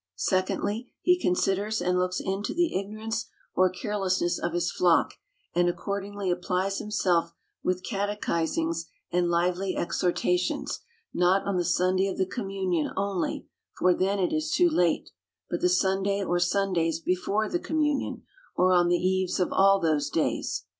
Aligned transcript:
—Secondly, 0.15 0.89
he 1.03 1.19
considers 1.19 1.79
and 1.79 1.99
looks 1.99 2.19
into 2.19 2.55
the 2.55 2.75
ignorance 2.75 3.27
or 3.53 3.69
carelessness 3.69 4.39
of 4.39 4.53
his 4.53 4.71
flock, 4.71 5.13
and 5.53 5.69
accord 5.69 6.03
ingly 6.05 6.31
applies 6.31 6.79
himself 6.79 7.33
with 7.63 7.83
catechisings 7.83 8.87
and 9.11 9.29
lively 9.29 9.75
exhor 9.77 10.11
tations, 10.11 10.79
not 11.13 11.45
on 11.45 11.55
the 11.55 11.63
Sunday 11.63 12.07
of 12.07 12.17
the 12.17 12.25
communion 12.25 12.89
only 12.97 13.45
(for 13.77 13.93
then 13.93 14.17
it 14.17 14.33
is 14.33 14.49
too 14.49 14.71
late), 14.71 15.11
but 15.51 15.61
the 15.61 15.69
Sunday, 15.69 16.23
or 16.23 16.39
Sundays, 16.39 16.99
before 16.99 17.47
the 17.47 17.59
communion; 17.59 18.23
or 18.55 18.73
on 18.73 18.87
the 18.87 18.95
eves 18.97 19.39
of 19.39 19.53
all 19.53 19.79
those 19.79 20.09
days. 20.09 20.63